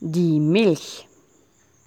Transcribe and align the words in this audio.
Die 0.00 0.40
Milch. 0.40 1.06